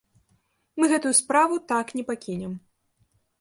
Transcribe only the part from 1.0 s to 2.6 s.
справу так не пакінем.